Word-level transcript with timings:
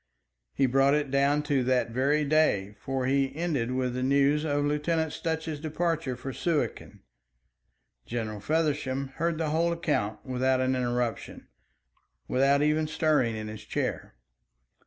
He 0.55 0.65
brought 0.65 0.95
it 0.95 1.11
down 1.11 1.43
to 1.43 1.63
that 1.65 1.91
very 1.91 2.25
day, 2.25 2.75
for 2.79 3.05
he 3.05 3.35
ended 3.35 3.69
with 3.69 3.93
the 3.93 4.01
news 4.01 4.43
of 4.43 4.65
Lieutenant 4.65 5.13
Sutch's 5.13 5.59
departure 5.59 6.15
for 6.15 6.33
Suakin. 6.33 7.01
General 8.07 8.39
Feversham 8.39 9.09
heard 9.17 9.37
the 9.37 9.51
whole 9.51 9.71
account 9.71 10.25
without 10.25 10.59
an 10.59 10.75
interruption, 10.75 11.49
without 12.27 12.63
even 12.63 12.87
stirring 12.87 13.35
in 13.35 13.47
his 13.47 13.63
chair. 13.63 14.15